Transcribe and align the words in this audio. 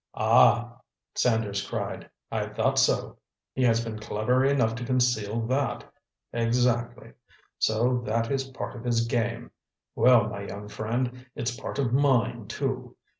"Ah!" 0.15 0.79
Sanders 1.13 1.61
cried, 1.61 2.09
"I 2.31 2.47
thought 2.47 2.79
so! 2.79 3.19
He 3.53 3.61
has 3.61 3.83
been 3.85 3.99
clever 3.99 4.43
enough 4.43 4.73
to 4.77 4.83
conceal 4.83 5.41
that. 5.41 5.83
Exactly. 6.33 7.13
So 7.59 7.99
that 8.07 8.31
is 8.31 8.45
part 8.45 8.75
of 8.75 8.83
his 8.83 9.05
game! 9.05 9.51
Well, 9.95 10.27
my 10.27 10.41
young 10.47 10.69
friend, 10.69 11.27
it's 11.35 11.55
part 11.55 11.77
of 11.77 11.93
mine, 11.93 12.47
too. 12.47 12.95